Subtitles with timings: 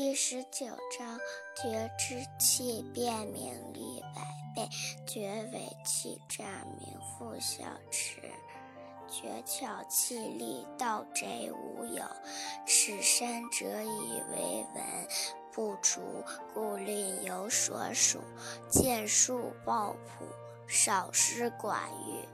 [0.00, 0.64] 第十九
[0.96, 1.18] 章：
[1.56, 4.22] 绝知气变名利百
[4.54, 4.68] 倍，
[5.04, 6.44] 绝为气诈
[6.78, 8.20] 名富小持，
[9.08, 12.04] 绝巧气利盗贼无有。
[12.64, 15.08] 此三者以为文
[15.52, 16.00] 不足，
[16.54, 18.20] 故令有所属。
[18.68, 20.24] 见素抱朴，
[20.68, 22.24] 少施寡欲。